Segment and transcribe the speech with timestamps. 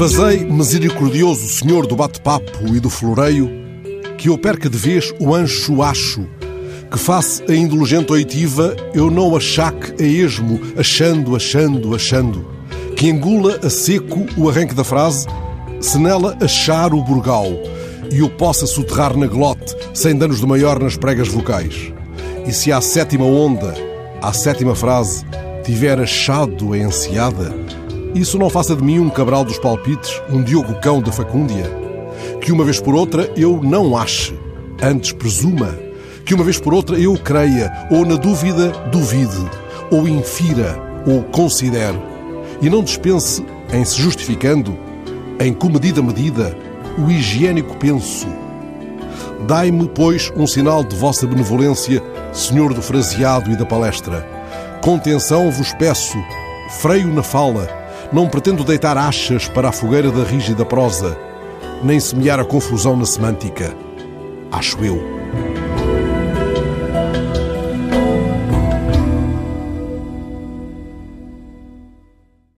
[0.00, 3.50] Fazei, misericordioso Senhor do bate-papo e do floreio,
[4.16, 6.26] que eu perca de vez o ancho acho,
[6.90, 12.48] que face a indulgente oitiva eu não achaque a esmo, achando, achando, achando,
[12.96, 15.26] que engula a seco o arranque da frase,
[15.82, 17.48] se nela achar o burgal
[18.10, 21.92] e o possa soterrar na glote, sem danos de maior nas pregas vocais.
[22.46, 23.74] E se à sétima onda,
[24.22, 25.26] à sétima frase,
[25.62, 27.54] tiver achado a enseada,
[28.14, 31.70] isso não faça de mim um cabral dos palpites, um Diogo Cão da Facúndia.
[32.40, 34.34] Que uma vez por outra eu não ache,
[34.82, 35.78] antes presuma.
[36.24, 39.48] Que uma vez por outra eu creia, ou na dúvida duvide,
[39.90, 41.98] ou infira, ou considere.
[42.60, 44.76] E não dispense, em se justificando,
[45.38, 46.56] em comedida medida,
[46.98, 48.26] o higiênico penso.
[49.46, 52.02] Dai-me, pois, um sinal de vossa benevolência,
[52.32, 54.26] Senhor do fraseado e da palestra.
[54.82, 56.18] Contenção vos peço,
[56.80, 57.79] freio na fala,
[58.12, 61.16] não pretendo deitar achas para a fogueira da rígida prosa,
[61.82, 63.74] nem semear a confusão na semântica.
[64.50, 65.00] Acho eu.